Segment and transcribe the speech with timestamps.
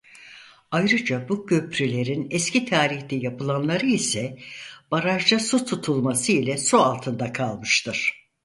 [0.71, 4.37] Ayrıca bu köprülerin eski tarihte yapılanları ise
[4.91, 8.27] barajda su tutulması ile su altında kalmıştır.